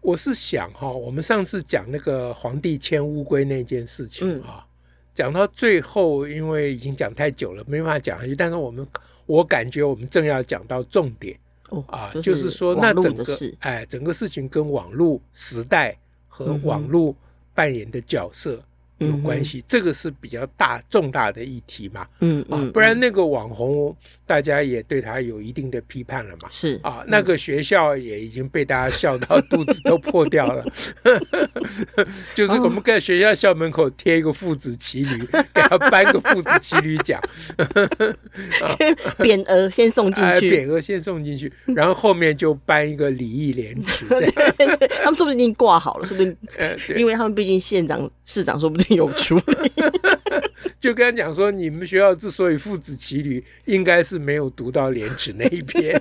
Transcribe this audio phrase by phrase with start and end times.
[0.00, 4.66] 我是想哈，我们上次讲那个皇帝牵乌龟那件事情哈，
[5.14, 8.34] 讲到最后，因为已经讲太久了，没办法讲下去。
[8.34, 8.86] 但是我们，
[9.26, 11.38] 我感觉我们正要讲到重点
[11.68, 13.24] 哦啊，就是说那整个
[13.60, 15.96] 哎，整个事情跟网络时代
[16.28, 17.14] 和网络
[17.54, 18.62] 扮演的角色。
[19.00, 26.78] 有关系，这个是比较大重大的议题嘛，嗯啊，不然那个网红大家也对他有一定的批判了嘛，是。
[26.82, 30.64] 啊，那个学校也已经被大家笑到 肚子都破掉了，
[32.34, 35.18] 就是我们在学校校门口贴一个父子骑驴，
[35.54, 37.20] 给他颁个父子骑驴奖，
[39.18, 44.06] 匾额先送进去，匾额先送进去，然后后面就颁一个礼义廉耻，
[45.02, 46.36] 他们说不定已经挂好了，说不定，
[46.96, 48.96] 因为他们毕竟县长市长说不定。
[48.96, 49.36] 有 出
[50.78, 56.00] 就跟他讲说，你们学校之所以父子骑驴，应该是没有读到廉耻那一篇。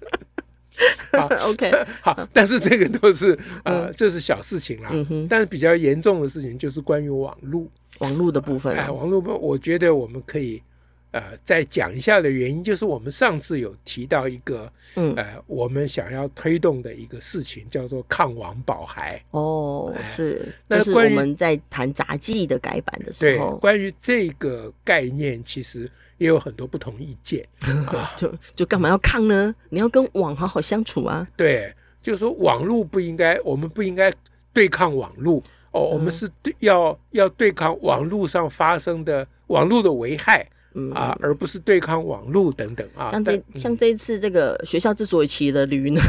[1.12, 4.90] 好，OK， 好，但是这个都是呃，这是小事情啦。
[5.28, 7.66] 但是比较严重的事情就是关于网络，
[8.00, 8.76] 网络的部分。
[8.76, 10.62] 哎，网络部分，我觉得我们可以。
[11.10, 19.18] 呃，再讲一下的原因，就是我们上次有提到一个，嗯，呃，我们想要推动的一个事情，叫做抗网保孩。
[19.30, 20.46] 哦，是。
[20.66, 27.42] 那关于我们在谈杂技的改版的时候，对，关于这个概念，其实也有很多不同意见。
[27.88, 29.54] 啊、就就干嘛要抗呢？
[29.70, 31.26] 你要跟网好好相处啊。
[31.36, 34.12] 对，就是说网络不应该，我们不应该
[34.52, 35.42] 对抗网络。
[35.72, 40.46] 哦，我们是对要要对抗网络上发生的网络的危害。
[40.74, 43.10] 嗯啊，而不是对抗网络等等啊。
[43.10, 46.00] 像这、嗯、像这一次这个学校之所以骑了驴呢，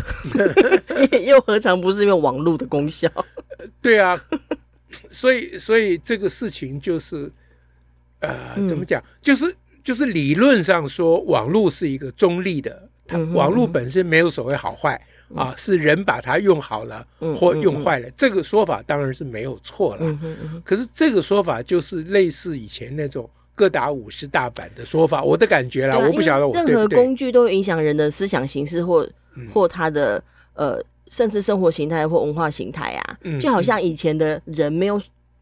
[1.25, 3.09] 又何尝不是因为网络的功效？
[3.81, 4.21] 对啊，
[5.11, 7.31] 所以所以这个事情就是
[8.19, 9.01] 呃，怎么讲？
[9.21, 15.01] 就是就是理论上说，网络是一个中立的，它网络本身没有所谓好坏
[15.33, 20.19] 啊，是人把它用好了或用坏了，这个说法当然是没有错了。
[20.63, 23.27] 可是这个说法就是类似以前那种。
[23.59, 26.53] 各打五十大板的说法，我的感觉啦，啊、我不晓得我。
[26.53, 33.17] 任何工具都影响人的思想形式或，或、嗯、或他的呃，甚至生活形态或文化形态啊。
[33.23, 34.97] 嗯、就好像以前的人没有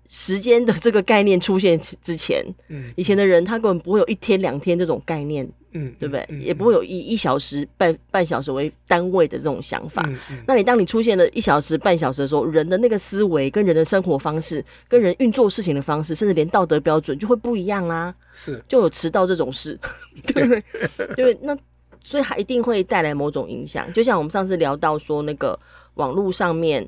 [0.10, 5.48] 时间的这个概念出现之前，嗯、以前的人他根本不会有一天两天这种概念。
[5.72, 6.22] 嗯，对不对？
[6.30, 10.08] 嗯嗯、也不会有以一小时半半小时为单位的这种想法。
[10.48, 18.14] 那你当你出现了一小时半小时的时候，人的那个思维、跟人的生活方式、跟人运作事情的方式，甚至连道德标准就会不一样啊。
[18.34, 19.78] 是，就有迟到这种事，
[20.28, 21.16] 对不对？
[21.34, 21.58] 对，那
[22.04, 23.92] 所以还一定会带来某种影响。
[23.92, 25.60] 就像我们上次聊到说，那个
[25.96, 26.88] 网络上面，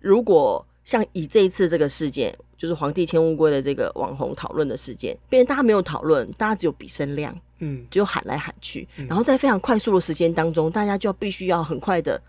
[0.00, 7.38] 如果像以这一次这个事件，就是皇帝牵乌龟的这个网红讨论的事件，变成大家没有讨论，大家只有比声量。
[7.60, 12.20] 嗯，只有喊来喊去，然后在非常快速的时间当中，大家就必须要很快的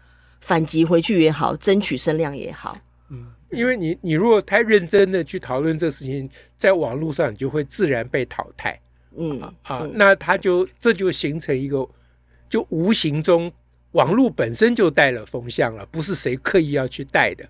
[0.42, 2.78] 反击回去也好，争取声量也好。
[3.10, 8.80] 嗯，因为你你如果太认真的去讨论这事情，在网络上你就会自然被淘汰。
[9.18, 11.88] 嗯啊，那他就这就形成一个，
[12.50, 13.52] 就无形中
[13.92, 17.44] 网络本身就带了风向了，不是谁刻意要去带的。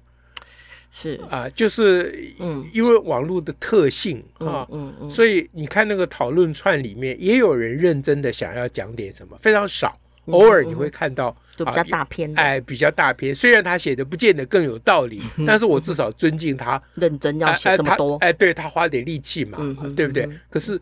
[0.91, 1.19] 是。
[1.29, 13.33] 啊，就是嗯，因为网络的特性啊，嗯嗯，所以你看那个讨论串里面，也有人认真的想要讲点什么，非常少，偶尔你会看到都比较大篇，哎，比较大篇。
[13.33, 19.57] 虽然他写的不见得更有道理， 但是我至少尊敬他认真要写这么多，哎，对他花点力气嘛，
[19.95, 20.29] 对不对？
[20.49, 20.79] 可是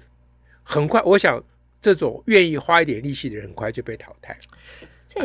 [0.64, 1.42] 很快，我想
[1.82, 4.38] 这种愿意花一点力气的人，很快就被淘汰。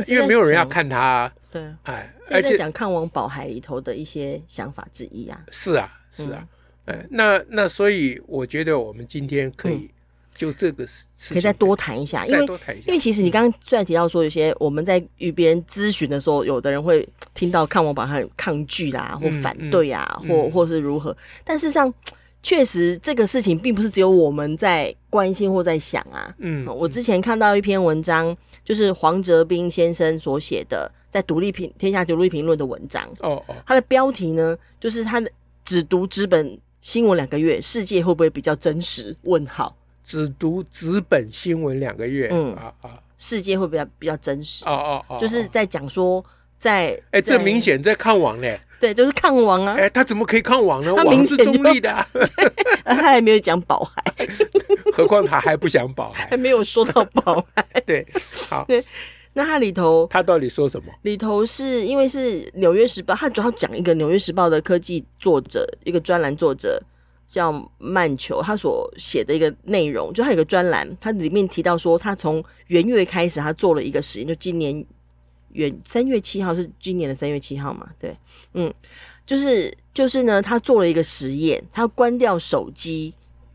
[0.06, 5.40] 因为没有人要看他，啊，对，哎，而且讲看王宝海里头的一些想法之一啊。
[5.50, 6.46] 是啊，是啊，
[6.84, 9.90] 哎、嗯，那那所以我觉得我们今天可以
[10.36, 12.46] 就这个事，可以再多谈一下，因为
[12.86, 21.92] 因为其实你刚刚虽然提到说有些我们在与别人咨询的时候，有的人会听到看网保孩抗拒啦，或反对啊，嗯嗯、或或是如何，但事实上。
[22.42, 26.34] 确实，这个事情并不是只有我们在关心或在想啊。
[26.38, 33.08] 嗯，我之前看到一篇文章，就是黄哲斌先生所写的，在独立评天下独立评论的文章。
[33.20, 35.30] 哦哦，他的标题呢，就是他的
[35.64, 39.16] 只读纸本新闻两个月，世界会不会比较真实？
[39.22, 39.76] 问号。
[40.02, 44.64] 只读纸本新闻两个月，嗯啊啊，世界会比较比较真实？
[44.64, 46.22] 哦哦哦，就是在讲说，
[46.58, 48.60] 在哎，这明显在看网嘞。
[48.82, 49.76] 对，就是抗网啊。
[49.78, 50.92] 哎，他怎么可以抗网呢？
[50.96, 51.88] 他网是中立的，
[52.84, 54.02] 他还没有讲保海，
[54.92, 57.64] 何况他还不想保海，还没有说到保海。
[57.86, 58.04] 对，
[58.48, 58.84] 好，对，
[59.34, 60.92] 那他里头他到底说什么？
[61.02, 66.82] 里头是因为是《纽约时报》，他主要讲一个《纽约时报》的科技作者，一个专栏作者
[67.28, 74.84] 叫曼球，他所写的一个内容，就他有个专栏，他里面提到说，他从元月开始，他做了一个实验，就今年。
[75.52, 77.88] 元三月七号是今年的三月七号嘛？
[77.98, 78.16] 对，
[78.54, 78.72] 嗯，
[79.26, 83.14] 就是就是呢，他做了一个实验，他关掉手机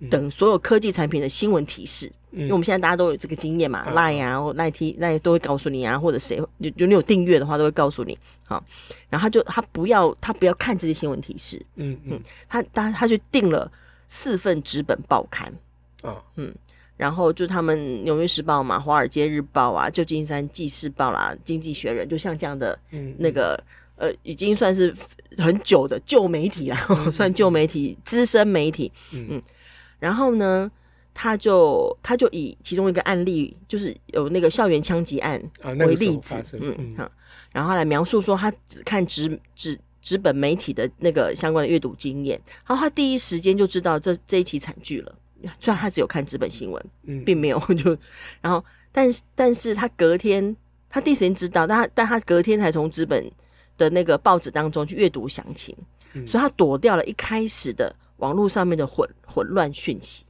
[0.10, 8.64] 等所有科技产品的新闻提示，嗯、因为我们现在大家都有这个经验嘛，Line 啊或 Line T Line 都会告诉你啊，或者谁就就你有订阅的话都会告诉你，好，
[9.10, 13.72] 然后他就他不要他不要看这些新闻提示，嗯嗯，他他他就订了
[14.08, 15.52] 四份纸本报刊，
[16.02, 16.54] 啊，嗯。
[16.98, 22.78] 然后就他们《纽约时报》嘛，《华尔街日报》啊，《旧金山纪事报》啦，《经济学人》就像这样的，
[23.20, 23.54] 那个、
[23.98, 24.92] 嗯、呃，已经算是
[25.38, 28.92] 很久的旧媒体啦， 嗯、算旧媒体、资深媒体。
[29.12, 29.44] 嗯，嗯，
[30.00, 30.72] 然后呢，
[31.14, 35.40] 他就他就以其中一个案例，就是有那个校园枪击案
[35.78, 37.10] 为例子，啊那个、嗯嗯，嗯，
[37.54, 45.16] 然后来描述说他只看纸纸纸本媒体的那个相关的阅读经验，然后他第一时间就知道这这一起惨剧了。
[45.60, 47.98] 虽然他只有看资本新闻，嗯，并没有就，
[48.42, 50.56] 然后，但是，但是他隔天，
[50.90, 53.30] 他第一时间知道，但他，但他隔天才从资本
[53.78, 55.76] 的那个报纸当中去阅读详情，
[56.14, 60.26] 嗯，所以他躲掉了一开始的网络上面的混混乱讯息。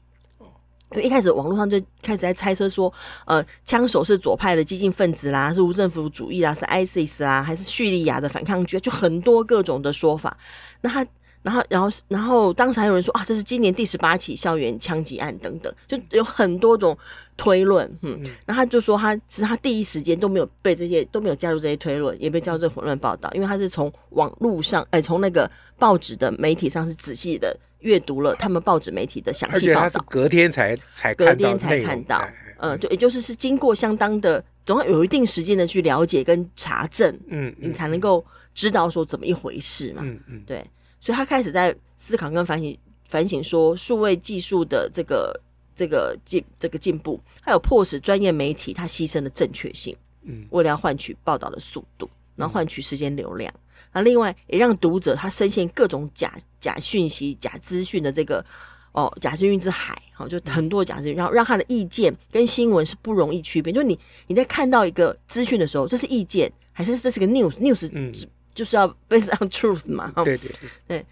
[0.91, 2.93] 因为一开始网络上就开始在猜测说，
[3.25, 10.37] 呃，枪手是左派的激进分子啦，是无政府主义啦，是 ISIS 啦，还是叙利亚的反抗军，就很多各种的说法。
[10.81, 11.05] 那他。
[11.47, 16.97] 然后，然后，然后，当时还有人说啊，这是今年第十八起校园枪击案等等，就有很多种
[17.37, 17.89] 推论。
[18.01, 25.49] 嗯，然后他就说他，他其实他第一时间都没有被这些都没有加入这些推论，也被加入这混乱报道，因为他是从网络上，哎，从那个
[25.79, 32.21] 报纸的媒体上是仔细的阅读了他们报纸媒体的详细报道，而且他是隔天才才隔天才看到，
[32.57, 40.65] 嗯，就也就是是经过相当的，总要有一定时间的去了解跟查证，嗯，你才能够知道说怎么一回事嘛，嗯嗯，对。
[40.99, 42.77] 所以他开始在思考跟反省，
[43.07, 45.39] 反省说数位技术的这个
[45.75, 53.53] 这个进这个进步，还有迫使专业媒体他牺牲的正确性，嗯，为了要换取报道的速度，然后换取时间流量，
[53.93, 58.43] 那另外也让读者他深陷各种假假讯息、假资讯的这个
[58.91, 63.71] 哦假资讯之海，好，就很多假资讯，然后让他的意见跟新闻是不容易区别。
[63.71, 67.89] 就你你在看到一个资讯的时候，这是意见还是这是个 news？news？
[67.93, 68.11] 嗯。
[68.57, 71.05] 就是要 based on truth 嘛，对对对，对，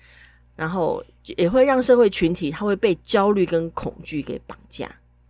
[0.55, 1.03] 然后
[1.37, 4.89] 也会让社会群体他会被焦虑跟恐惧给绑架，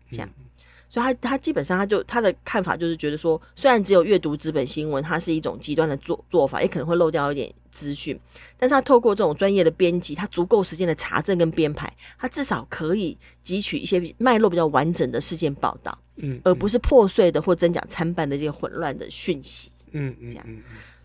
[0.09, 0.45] 这样，嗯、
[0.88, 8.17] 所以他他基本上他就他的看法就是觉得说，虽然只有阅读资本新闻，它是一种极端的做做法，也可能会漏掉一点资讯，
[8.57, 20.45] 但是他透过这种专业的编辑，他足够时间的查证跟编排，他至少可以汲取一些脉络比较完整的事件报道，嗯，而不是破碎的或真假参半的这些混乱的讯息，嗯嗯，这样，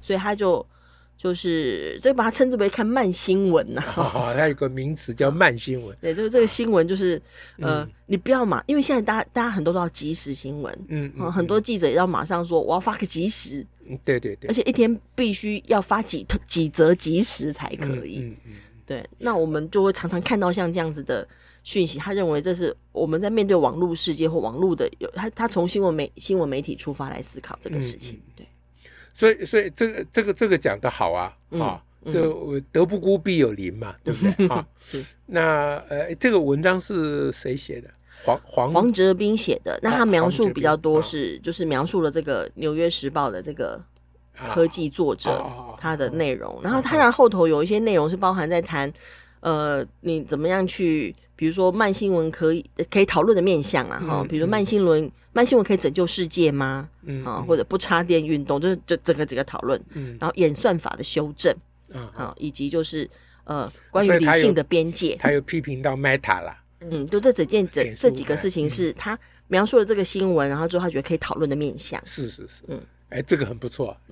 [0.01, 0.65] 所以他就。
[1.23, 5.95] 就是这个把它称之为看慢新闻呐、啊， 哦，它有个名词叫慢新闻。
[6.01, 7.21] 对，就是这个新闻，就是
[7.59, 18.53] 呃，嗯、你不要嘛，因为现在大家大家很多都要即时新闻，嗯，嗯，很多记者也要马上说我要发个即时，嗯，对对对，而且一天必须要发几几则即时才可以，嗯嗯，嗯。
[18.87, 21.29] 对，那我们就会常常看到像这样子的
[21.63, 28.47] 讯息，他认为这是我们在面对网络世界或网络的有他他从新闻媒新闻媒体出发来思考这个事情，对。
[29.15, 32.23] 所以，所以这个这个这个讲的好啊，啊，这
[32.73, 34.49] 德不孤必有邻嘛，对不对？
[34.49, 34.67] 啊，
[35.27, 37.91] 那呃，这个文章是谁写的？
[38.25, 39.79] 黄黄黄哲斌写的。
[39.83, 43.83] 那他描述比较多是，就是描述了这个《纽约时报》的这个
[44.53, 45.45] 科技作者
[45.79, 46.61] 他的内容。
[46.63, 48.93] 然后他然后头有一些内容是包含在谈，
[49.41, 51.15] 呃，你怎么样去。
[51.41, 56.87] 比如说慢新闻可以可以讨论的面向啊，哈、嗯，比如说慢新闻，嗯、慢新闻可以拯救世界吗？
[57.07, 61.51] 嗯，啊，或者不插电运动，就是这整个整个讨论，嗯，然后演算法的修正，
[61.95, 63.09] 嗯，啊，以及就是
[63.45, 69.19] 呃关于理性的边界，他又批评到 Meta 了，嗯，就这整件这这几个事情是他
[69.49, 72.79] 描述了这个新闻，然后之后他觉得可以讨论的面向，是是是，嗯，
[73.09, 73.97] 哎，这个很不错，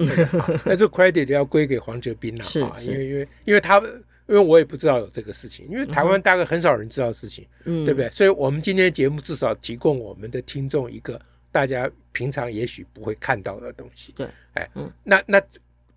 [0.65, 3.83] 那这个 credit 要归给黄哲斌了，是，因为因为因为他。
[4.29, 8.11] 因为我也不知道有这个事情，因为台湾大概很少人知道事情，嗯，对不对？
[8.11, 11.19] 所以，我们今天节目至少提供我们的听众一个
[11.51, 14.13] 大家平常也许不会看到的东西。
[14.15, 15.43] 对，哎，嗯，那那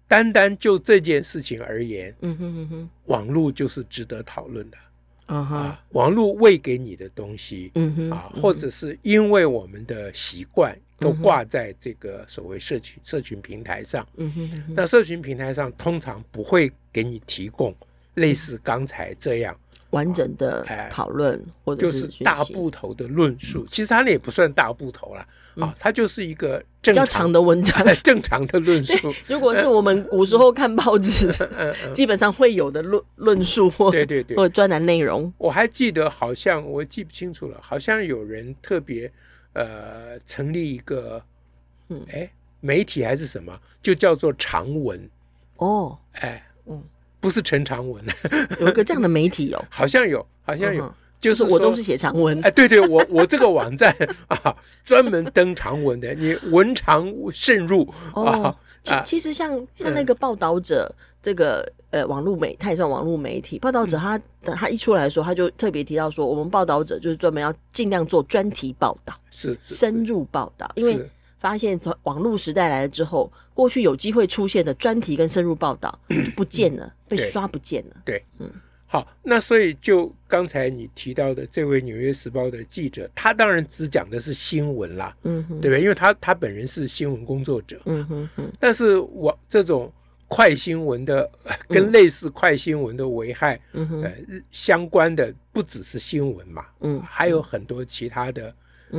[0.08, 4.78] 单单就这件事情而言，嗯哼哼哼，网络就是值得讨论的，
[5.26, 16.72] 啊，网络喂给你的东西，嗯哼，啊，或者是因为我们的习惯都挂在这个所谓社群社群平台上，嗯哼哼，那社群平台上通常不会。
[16.94, 17.74] 给你提供
[18.16, 19.56] 类似刚才这样。
[19.92, 25.28] 完整的讨论，或者是大部头的论述，其实他那也不算大部头了
[25.58, 29.14] 啊，它就是一个比较长的文章， 正常的论述。
[29.28, 31.30] 如果是我们古时候看报纸，
[31.94, 35.30] 基本上会有的论论述或对对对，或专栏内容。
[35.38, 39.12] 我还记得，好像我记不清楚了，好像有人特别
[39.52, 41.22] 呃成立一个，
[41.90, 45.10] 嗯，哎，媒体还是什么，就叫做长文
[45.58, 46.82] 哦，哎，嗯。
[47.22, 48.04] 不是陈长文，
[48.60, 53.96] 有一个这样的媒体哦，好像有，好像有，就是我都是写长文，哎，对对，我我这个网站
[54.28, 58.54] 啊，专门登长文的，你文长慎入啊。
[58.84, 63.60] 其其实像像那个报道者，这个呃网络媒，他也算网络媒体。
[63.60, 71.08] 报道者他他一出来的时候，他就特别提到说，我们报道者就是专门要尽量做专题报道，是深入报道，因为。
[71.42, 77.96] 发现从网络时代来了之后，过去有机会出现的专题跟深入报道就不见了，被刷不见了。
[78.06, 78.48] 对，嗯，
[78.86, 85.82] 好，那所以就刚才你提到的这位《纽约时报》的记者，他当然只讲的是新闻啦，嗯哼，对不对？
[85.82, 88.48] 因为他他本人是新闻工作者，嗯哼哼。
[88.60, 89.92] 但是我这种
[90.28, 91.28] 快新闻的
[91.68, 94.14] 跟类似快新闻的危害，嗯哼，呃，
[94.52, 98.54] 相关的不只是新闻嘛，嗯，还有很多其他的，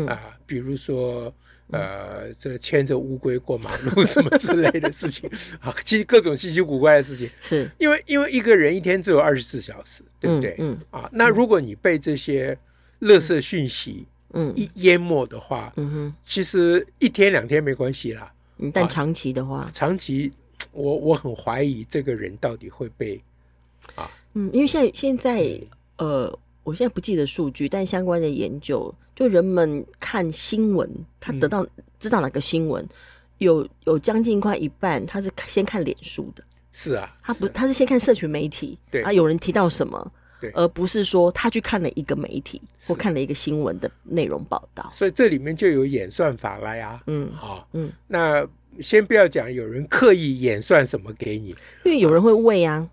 [0.08, 1.32] 啊，比如说。
[1.72, 5.28] 呃，这牵着乌龟过马路什么之类的事情
[5.60, 10.54] 啊，其实各种稀奇古怪的事情，是因为因为一个人一天只有二十四小时，对不对？
[10.58, 12.56] 嗯，嗯啊，那如果你被这些
[13.00, 20.30] 垃圾讯息嗯一淹没的话，嗯哼，其实一天两天没关系啦，嗯，但长期的话，啊，长期
[20.72, 23.18] 我我很怀疑这个人到底会被
[23.94, 25.60] 啊，嗯，因为现在现在
[25.98, 26.38] 呃。
[26.64, 30.88] 我现在不记得数据，但相关的研究，就人们看新闻，
[31.18, 32.86] 他得到、嗯、知道哪个新闻，
[33.38, 36.44] 有有将近快一半，他是先看脸书的。
[36.72, 44.88] 是啊，他不，他是先看社群媒体， 对啊，有人提到什么，对，而不是说他去看了一个媒体或看了一个新闻的内容报道。
[44.92, 47.02] 所以这里面就有演算法了呀。
[47.08, 48.46] 嗯，好，嗯，那
[48.80, 51.48] 先不要讲有人刻意演算什么给你，
[51.84, 52.88] 因为有人会喂啊。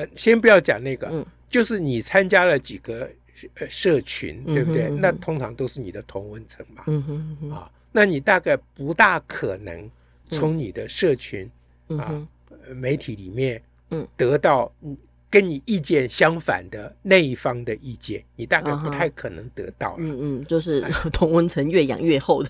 [0.00, 1.24] 呃，先不要讲那个，嗯。
[1.48, 3.10] 就是你参加了几个
[3.54, 4.84] 呃社群，对不对？
[4.84, 6.84] 嗯哼嗯哼，那通常都是你的同温层嘛。
[6.86, 9.90] 嗯哼嗯哼啊，那你大概不大可能
[10.28, 11.50] 从你的社群、
[11.88, 12.28] 嗯、啊
[12.72, 13.60] 媒体里面
[14.16, 14.72] 得到
[15.28, 19.98] 跟你意见相反的那一方的意见，你大概不太可能得到了。
[19.98, 20.80] 嗯嗯，就是
[21.12, 22.48] 同温层越养越厚的。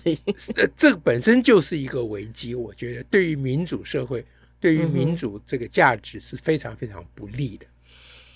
[0.55, 4.23] 呃，这本身就是一个危机，我觉得对于民主社会，
[4.61, 7.65] 对于民主这个价值是非常非常不利的。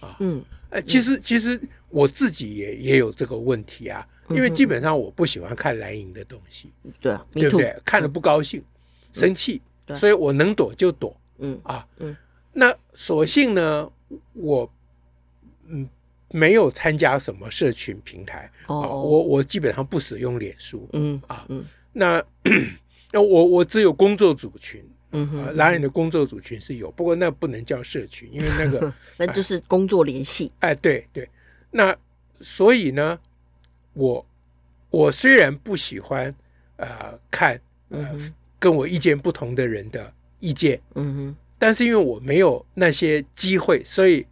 [0.02, 7.74] 啊嗯，呃，其实其实我自己也也有这个问题啊，因为基本上我不喜欢看蓝营的东西，对啊，对不对？
[7.86, 8.62] 看了不高兴，
[9.14, 9.62] 生气，
[9.96, 12.16] 所以我能躲就躲，嗯啊，嗯，
[12.52, 13.90] 那所幸呢，
[14.34, 14.70] 我
[15.68, 15.90] 嗯
[16.32, 22.22] 没有参加什么社群平台，哦，我我基本上不使用脸书，嗯啊，嗯，那
[23.14, 24.84] 那我我只有工作组群。
[25.16, 30.52] 嗯哼，蓝营的工作组群是有，不过那不能叫社群，因为那个 那就是工作联系。
[30.60, 31.28] 哎，对对，
[31.72, 31.96] 那
[32.42, 33.18] 所以呢，
[33.94, 34.26] 我
[34.90, 36.34] 我虽然不喜欢
[36.76, 38.10] 呃看呃
[38.60, 44.26] 跟我意见不同的人的意见，嗯哼，但是因为我没有那些机会，所以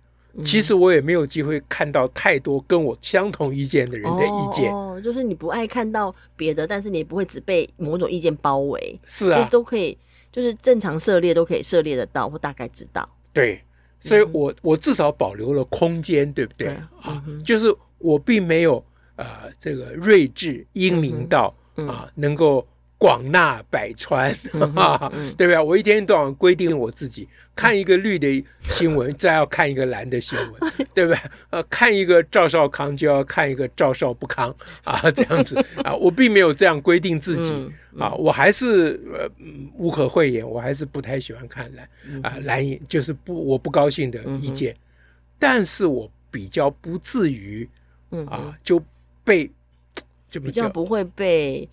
[0.43, 4.73] 其实我也没有机会看到太多跟我相同意见的人的意见。
[4.73, 9.97] 哦，就是你不爱看到别的，但是你也不会只被某种意见包围，是啊，就是都可以。
[10.33, 13.07] 就是正常涉猎都可以涉猎得到，或大概知道。
[13.31, 13.63] 对，
[14.01, 16.67] 所以我、嗯、我至少保留了空间，对不对？
[16.67, 18.83] 对啊，嗯、就是我并没有
[19.15, 22.67] 呃这个睿智英明到、嗯、啊能够。
[23.03, 24.33] 广纳百川，
[24.73, 25.59] 哈，对不对？
[25.59, 31.19] 我一天到晚规定我自己看一个绿的新闻，再要看一个蓝的新闻， 对不对？
[31.49, 34.55] 呃，看一个赵少康就要看一个赵少不康
[34.85, 37.69] 啊， 这样子啊，我并没有这样规定自己
[37.99, 39.29] 啊，我还是呃
[39.75, 41.85] 无可讳言，我还是不太喜欢看蓝
[42.23, 44.73] 啊蓝，就是不我不高兴的意见，
[45.37, 47.67] 但是我比较不至于
[48.27, 48.81] 啊就
[49.25, 49.51] 被
[50.29, 51.67] 就比较不会被。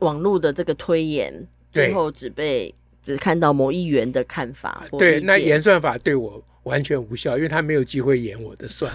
[0.00, 4.86] 网络的这个推演，最后只被只看到某一员的看法。
[4.98, 8.92] 对，那演算法对我完全无效，因为他没有机会演我的算。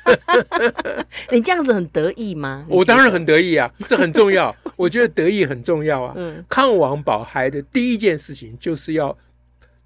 [1.30, 2.64] 你这样子很得意吗？
[2.68, 4.54] 我当然很得意啊，这很重要。
[4.76, 6.14] 我觉得得意很重要啊。
[6.16, 9.16] 嗯，抗王保孩的第一件事情就是要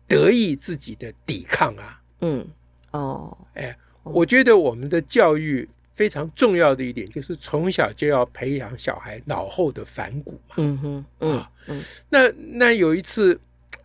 [0.07, 2.01] 得意自己的抵抗啊。
[2.21, 2.47] 嗯，
[2.93, 5.69] 哦，哎，我觉得我们的教育。
[5.95, 10.57] 非常重要的一点就是从小就要培养小孩脑后的反骨嘛。
[10.59, 11.83] 嗯哼，嗯嗯。
[12.11, 13.39] 那那有一次，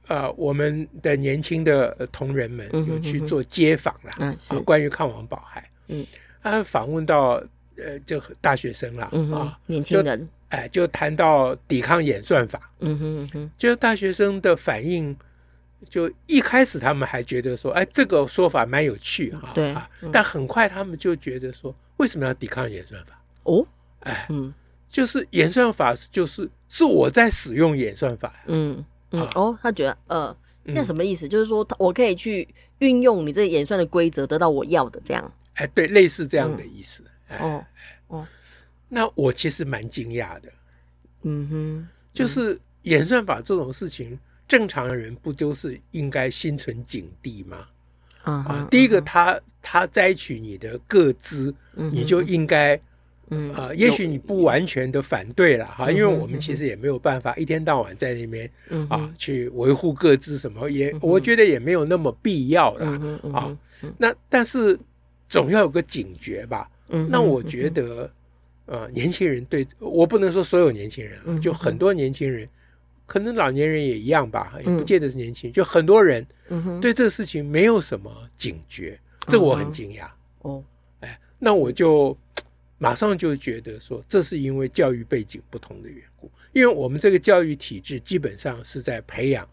[0.07, 6.05] 呃，我们的年轻的同仁们有去做街访啦，嗯，是关于抗王保海，嗯，
[6.41, 7.41] 他访问到
[7.77, 15.15] 呃，就大学生啦，啊，年轻人，哎，就谈到抵抗演算法，嗯哼嗯哼，就大学生的反应，
[15.89, 23.23] 就一开始他们还觉得说，哎，这个说法蛮有趣哈，对啊，但很快他们就觉得说，为什么要抵抗演算法？
[23.43, 23.65] 哦，
[24.01, 24.53] 哎，嗯。
[24.91, 28.33] 就是演算法，就是是我在使用演算法。
[28.47, 31.27] 嗯嗯哦，他觉得呃，那什么意思？
[31.27, 32.47] 就是说，我可以去
[32.79, 35.31] 运用你这演算的规则，得到我要的这样。
[35.53, 37.03] 哎，对，类似这样的意思。
[37.39, 37.63] 哦
[38.07, 38.27] 哦，
[38.87, 40.51] 那我其实蛮惊讶的。
[41.21, 47.67] 嗯哼，就是演算法这种事情，正常的人不就是应该心存警惕吗？
[48.23, 52.75] 啊，第一个，他他摘取你的个资，你就应该。
[52.75, 53.53] 嗯。
[53.53, 58.49] 啊，也许你不完全的反对了哈，因为我们其实也没有办法一天到晚在那边
[58.89, 62.99] 啊去维护各资什么，也我觉得也没有那么必要啦
[63.31, 63.57] 啊。
[63.99, 64.77] 那但是
[65.27, 66.67] 总要有个警觉吧。
[67.07, 68.11] 那我觉得
[68.65, 72.49] 呃，年轻人对我不能说所有年轻人，就很多年轻人，
[73.09, 76.23] 可能老年人也一样吧，也不见得是年轻人，就很多人
[76.79, 78.97] 对这个事情没有什么警觉，
[79.27, 80.07] 这我很惊讶。
[80.43, 80.63] 哦，
[81.01, 82.15] 哎，那我就。
[82.81, 89.45] 马上就觉得说，这是因为教育背景不同的缘故，因为我们这个教育体制基本上是在培养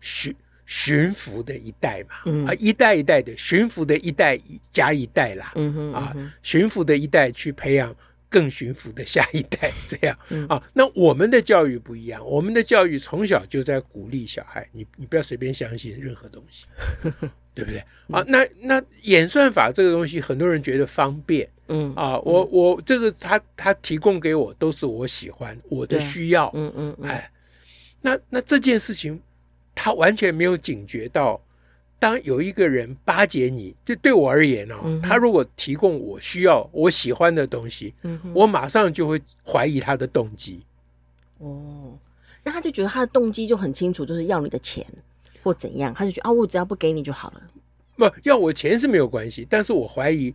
[0.00, 4.40] 驯驯服的一代嘛，嗯、啊，一代一代的驯服的一代
[4.70, 7.94] 加一代啦，嗯哼，啊，驯服的一代去培养
[8.32, 10.60] 更驯服的下一代，这样、嗯、啊。
[10.72, 16.64] 那我们的教育不一样，我们的教育从小就在鼓励小孩，你你不要随便相信任何东西，
[17.54, 17.78] 对不对？
[18.10, 21.46] 啊，那那演算法这个东西，很多人觉得方便。
[21.68, 27.30] 嗯啊，我我这个他他提供给我都是我喜欢我的需要，嗯嗯，哎，
[28.00, 29.18] 那那这件事情
[29.74, 31.40] 他完全没有警觉到，
[32.02, 40.60] 当有一个人巴结你，就对我而言哦，他如果提供我需要我喜欢的东西，嗯，我马上就会怀疑他的动机。
[41.38, 41.96] 哦，
[42.42, 44.84] 那他就觉得他的动机就很清楚，就是要你的钱
[45.44, 47.42] 或怎样，他就觉得啊，我只要不给你就好了。
[47.94, 50.34] 不要我钱是没有关系，但是我怀疑。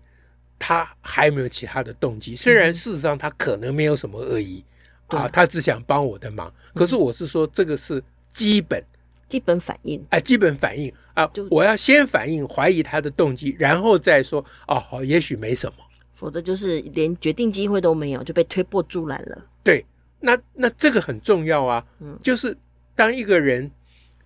[0.60, 2.36] 他还有没有其他的动机？
[2.36, 4.64] 虽然事实上他可能没有什么恶意，
[5.10, 6.52] 嗯、啊，他只想帮我的忙。
[6.74, 8.04] 可是我是说，这个是
[8.34, 8.84] 基本
[9.30, 19.46] 基本反应，哎，基本反应啊，就我要先反应怀疑他的动机，然后再说哦，好，也许没什么，否则就是连决定机会都没有，就被推波助澜了。
[19.64, 19.86] 对，
[20.20, 22.56] 那那这个很重要啊，嗯，就是
[22.96, 23.70] 当一个人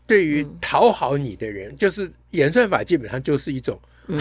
[0.05, 3.79] 对于讨好你的人，嗯、就是演算法基本上就是一种。
[4.07, 4.19] 嗯，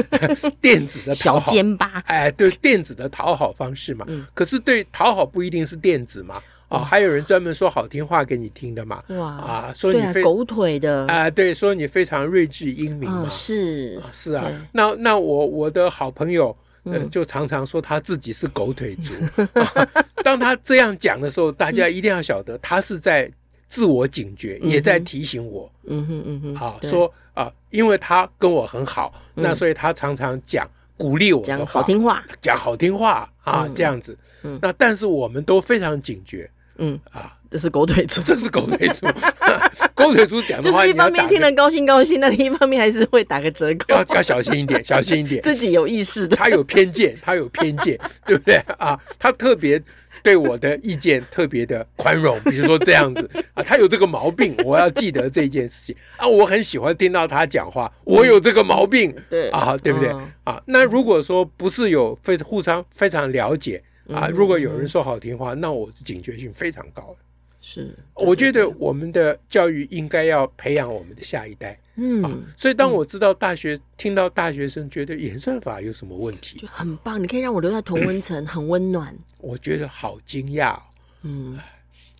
[0.62, 4.04] 电子的小尖巴，哎，对，电子的讨好方式嘛。
[4.08, 6.42] 嗯，可是对讨好不一定是电子嘛。
[6.70, 9.02] 啊，还有人专门说好听话给你听的嘛。
[9.08, 13.28] 哇，啊，说你非狗腿的啊，对，说你非常睿智英明嘛。
[13.28, 19.12] 是是啊，那那我我的好朋友，呃，就常常说他自己是狗腿族。
[20.24, 23.30] 当他这样讲的时候，大家一定要晓得，他是在
[23.66, 25.70] 自我警觉，也在提醒我。
[25.84, 27.12] 嗯哼嗯哼，好说。
[27.32, 34.18] 啊，因为他跟我很好，嗯、那所以他常常讲鼓励我的话，讲好听话，讲好听话啊，嗯、这样子。
[34.42, 36.50] 嗯，那但是我们都非常警觉。
[36.80, 39.06] 嗯啊，这是狗腿族， 这是狗腿族。
[39.94, 43.84] 狗腿族讲的话，就是一方面听得高兴高兴，那另一方面还是会打个折扣。
[43.94, 45.42] 要要小心一点， 小心一点。
[45.42, 48.98] 自己有意识的，他有偏见，他有偏见，对不对啊？
[49.18, 49.80] 他特别。
[50.22, 56.26] 对我的意见特别的宽容，比如说这样子啊，他有这个毛病，我要记得这件事情啊。
[56.26, 60.12] 我很喜欢听到他讲话，我有这个毛病，对啊，对不对
[60.44, 60.60] 啊？
[60.66, 63.82] 那如果说不是有非互相非常了解
[64.14, 67.14] 啊，如果有人说好听话，那我是警觉性非常高。
[67.18, 67.24] 的。
[67.62, 71.78] 是，我觉得我们的教育应该要培养我们的下一代。
[71.96, 79.14] 嗯，啊，所以当我知道大学听到大学生觉得演算法有什么问题，就很棒，你可以让我留在同温层， 很温暖。
[79.36, 80.80] 我觉得好惊讶。
[81.20, 81.58] 嗯，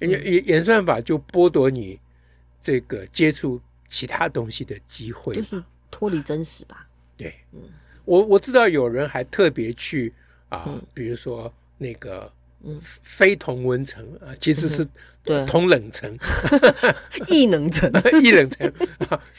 [0.00, 1.98] 演演算法就剥夺你
[2.60, 6.86] 这个接触其他东西的机会，就是脱离真实吧？
[7.16, 7.60] 对，嗯，
[8.04, 10.12] 我我知道有人还特别去
[10.50, 11.50] 啊，比如说
[11.80, 12.30] 那个。
[12.62, 14.86] 嗯，非同温层啊，其实是
[15.46, 16.14] 同冷层，
[17.26, 17.90] 异能层，
[18.22, 18.70] 异冷层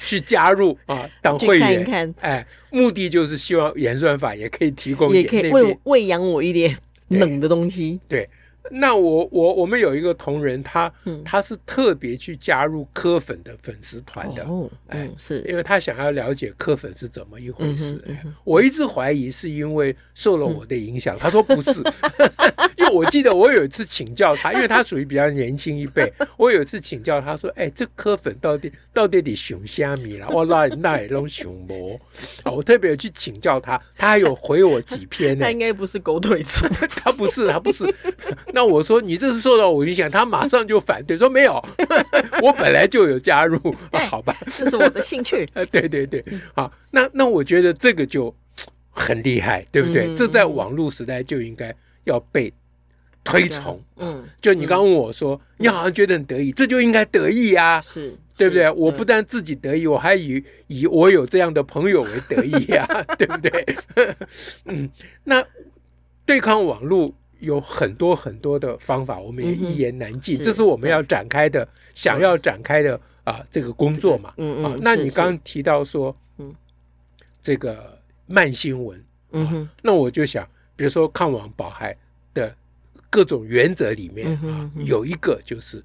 [0.04, 6.76] 去加入啊， 当会员，哎，目的就是希望演算法也可以提供，也可以喂喂养我一点
[7.10, 8.00] 冷的东西。
[8.08, 8.28] 对，
[8.70, 15.42] 那我我我们有一个同仁，他、嗯、他是特别去加入柯粉的粉丝团的，哦、嗯，哎，是。
[15.48, 18.00] 因为他想要了解柯粉是怎么一回事。
[18.44, 30.28] 我一直怀疑是因为受了我的影响，嗯、他说不是，因 为我记得我有一次请教他，因为他属于比较年轻一辈， 我有一次请教他说，哎，这柯粉到底到底得熊虾米了？
[30.30, 32.00] 我那那也弄熊魔
[32.44, 32.52] 啊！
[32.52, 35.46] 我特别去请教他，他还有回我几篇呢。
[35.46, 36.68] 他应该不是狗腿子，
[37.04, 37.86] 他不是，他不是。
[38.54, 41.64] 那我说你这是受到我影响，他马上就反对说没有，
[42.42, 43.58] 我本来就有加入，
[43.92, 45.46] 啊、好吧，这是我的兴趣。
[45.72, 46.24] 对对对，
[46.54, 48.34] 好，那那我觉得这个就
[48.90, 50.08] 很厉害，对不对？
[50.08, 51.74] 嗯、这在网络时代就应该
[52.04, 52.52] 要被
[53.24, 53.82] 推崇。
[53.98, 58.70] 嗯，就你刚刚问我说，嗯、你好像觉得很得意，这就应该得意呀、啊，是对不对？
[58.72, 63.76] 我不但自己得意，我还以以我有这样的朋友为得意呀、啊， 对不对？
[64.66, 64.90] 嗯，
[65.24, 65.46] 那
[66.26, 67.14] 对抗网络。
[67.42, 70.38] 有很多很多的方法，我们也一言难尽。
[70.38, 74.32] 这是我们要展开的，想要展开的啊，这个工作嘛。
[74.38, 74.80] 嗯嗯。
[74.84, 76.54] 那你刚刚提到说，嗯，
[77.42, 81.98] 这个慢新闻，嗯哼，那我就想，比如说抗网保孩
[82.32, 82.56] 的
[83.12, 85.84] 各种原则里面啊，有一个就是，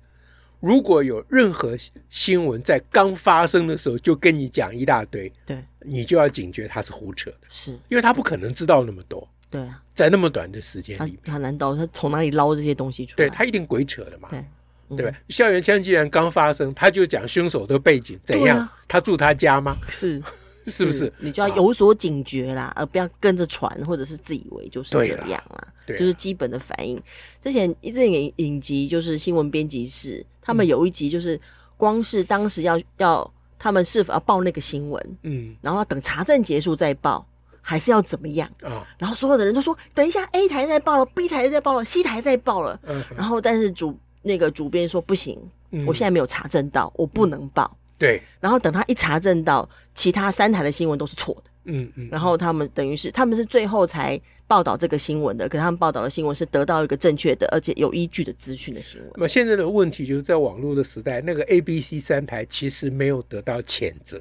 [0.61, 1.77] 如果有任何
[2.09, 9.29] 新闻在刚发生的时候就跟你讲一大堆，对，你就要警觉他是胡扯的，是因为他不可能知道那么多。
[9.51, 13.29] 对啊，在那么短的时间里面，他难道他从哪里捞这些东西出来？
[13.29, 15.19] 对，他一定鬼扯的嘛，对，对吧？
[15.29, 18.69] 校园枪击案刚发生，他就讲凶手的背景怎样？
[18.89, 19.77] 他住他家吗？
[19.89, 20.23] 是，
[20.67, 21.13] 是不是？
[21.19, 25.69] 你就要有所警觉啦，而不要跟着传，或者是自以为就是这样啦。
[25.87, 27.01] 对，就是基本的反应。
[27.41, 31.41] 之前一直影影集就是新闻编辑室，他们有一集就是
[31.77, 37.27] 光是当时要要他们是否要报那个新闻，嗯，然后等查证结束再报。
[37.69, 38.87] 还是要怎么样啊？
[38.97, 45.37] 然后所有的人都说：“等一下，A 台在报了，B 台在报了，C 台在报了。”嗯然后但是主那个主编说：“不行，
[45.85, 48.23] 我现在没有查证到，我不能报。”对。
[48.41, 51.51] 然后等他一查证到，其他三台的新闻都是错的。
[51.65, 52.09] 嗯嗯。
[52.11, 59.11] 然后他们等于是他们是最后才报道这个新闻的，可是他们报道的新闻是得到一个正确的而且有依据的资讯的新闻。
[59.15, 64.21] 那么现在的问题就是在网络的时代，那个 A、B、C 三台其实没有得到谴责。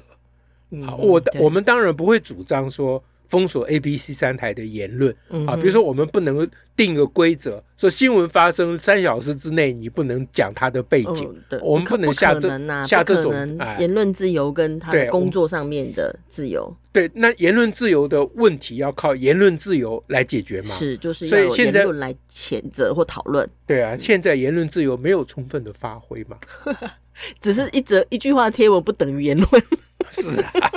[0.84, 3.02] 好，我我们当然不会主张说。
[3.28, 5.14] 封锁 A、B、C 三台的言论
[5.46, 12.48] 啊，比如说我们不能定个规则，说新闻发生三小时之内你不能讲它的背景，我们不能下这
[12.86, 13.32] 下这种
[13.78, 16.74] 言论自由跟他的工作上面的自由。
[16.92, 20.74] 对，那言论自由的问题要靠言论自由来解决嘛？
[20.74, 23.48] 是，就是所以现在来谴责或讨论。
[23.66, 26.38] 对啊，现在言论自由没有充分的发挥嘛，
[27.40, 29.62] 只是一则一句话贴文不等于言论。
[30.10, 30.72] 是啊。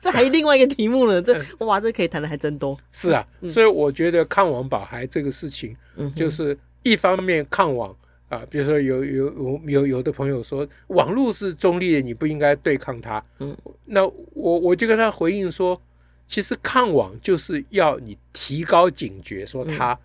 [0.00, 2.76] 这还有另外一个题目呢，这哇，这可以谈的还真多。
[2.90, 7.94] 是啊，所以我觉得抗网保孩这个事情，嗯就是一方面抗网
[8.30, 13.22] 啊，比如说有有有有有的朋友说网络是中立的，你不应该对抗它。
[13.40, 15.80] 嗯，那我我就跟他回应说，
[16.26, 19.98] 其实抗网就是要你提高警觉，说它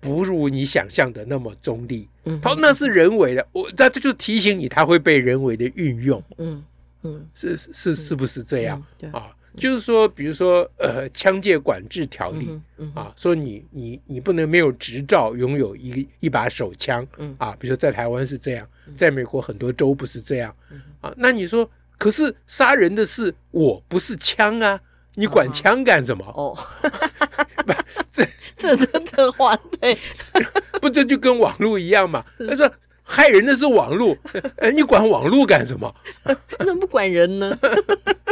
[0.00, 2.08] 不如你想象的那么中立。
[2.24, 6.20] 嗯，他说那是人为的，我那这就提醒你，它会被人为的运用。
[6.38, 6.64] 嗯。
[7.06, 9.30] 嗯，是是是不是这样啊？
[9.56, 12.60] 就是说，比如说，呃，枪械管制条例
[12.94, 17.06] 啊，说你你你不能没有执照拥有一一把手枪，
[17.38, 20.54] 啊，比如说在台湾是这样，在美国很多州不是这样
[21.00, 21.10] 啊。
[21.16, 21.66] 那你说，
[21.96, 24.78] 可是杀人的是我，不是枪啊，
[25.14, 26.22] 你管枪干什么？
[26.36, 26.54] 哦，
[27.64, 27.72] 不，
[28.12, 29.96] 这 这是这话对，
[30.82, 32.22] 不这就跟网络一样嘛？
[32.46, 32.70] 他说。
[33.08, 34.16] 害人的是网络，
[34.58, 35.94] 哎，你管网络干什么？
[36.58, 37.56] 你怎么不管人呢？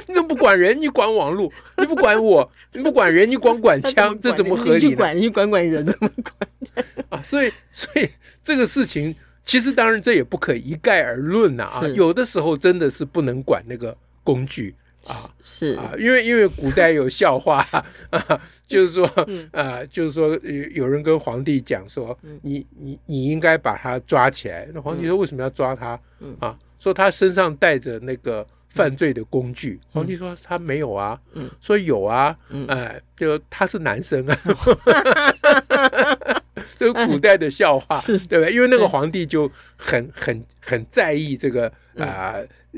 [0.09, 0.79] 你怎么不管人？
[0.83, 1.51] 你管网络？
[1.79, 2.51] 你不管我？
[2.73, 3.31] 你不管人？
[3.31, 4.19] 你管管枪？
[4.21, 4.85] 这怎么合理？
[4.85, 6.85] 你去管，你管管人怎么管？
[7.11, 8.11] 啊，所以，所以
[8.43, 14.75] 这个事情，其实当然这也不可一概而论呐啊，是有的时候真的是不能管那个工具。
[15.09, 15.75] 啊，是。
[15.77, 17.67] 啊，因为因为古代有笑话，
[18.11, 24.69] 啊、就是说，嗯、啊，就是说有有人跟皇帝讲说，嗯、你你你应该把他抓起来。
[24.73, 25.99] 那皇帝说为什么要抓他？
[26.21, 29.79] 嗯、啊，说他身上带着那个犯罪的工具。
[29.83, 34.39] 嗯、皇帝说他没有啊，嗯、说有啊，嗯、哎，就他是男生啊。
[36.55, 38.53] 嗯 这是古代的笑话，对不对？
[38.53, 41.67] 因为那个皇帝就很很很在意这个
[41.99, 42.37] 啊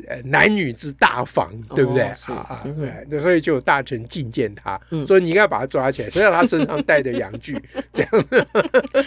[0.09, 2.03] 呃男女之大防，对不对？
[2.05, 2.15] 啊
[2.49, 2.65] 啊，
[3.11, 7.61] 对，所以就有大臣觐见他，说你应该把他抓起来，谁让他身上带着阳具，
[7.93, 8.47] 这样子，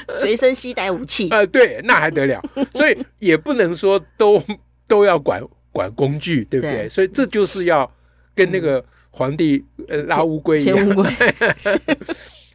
[0.10, 2.42] 随身携带武器 啊，对，那还得了？
[2.76, 4.44] 所以也不能说都
[4.88, 6.88] 都要管管工具，对不对？
[6.90, 7.92] 所以这就是要
[8.36, 10.78] 跟那个皇帝呃拉乌龟一样，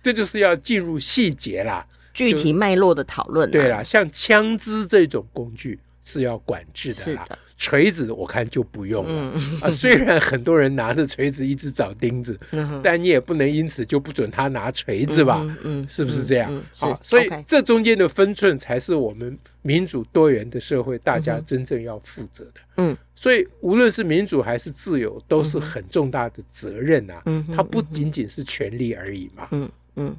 [0.03, 1.85] 这就是要进入细节啦。
[2.15, 3.51] 具体脉络的讨论。
[3.51, 7.27] 对啦，像枪支这种工具是要管制的啦。
[7.57, 15.41] 锤子我看就不用了、嗯、啊， 虽然很多人拿着锤子一直找钉子，嗯、但你也不能因此就不准他拿锤子吧？
[15.63, 16.63] 嗯，嗯是不是这样？
[16.77, 22.55] 好，所以这中间的分寸才是我们民主多元的社会大家真正要负责的。
[22.79, 27.23] 嗯，所以无论是民主还是自由，都是很重大的责任啊。
[27.27, 29.47] 嗯，它不仅仅是权利而已嘛。
[29.53, 30.15] 嗯嗯，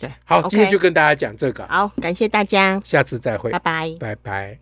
[0.00, 0.10] 对。
[0.24, 1.66] 好，今天就跟大家讲这个。
[1.66, 4.56] 好，感谢大家，下次再会，拜拜，拜拜。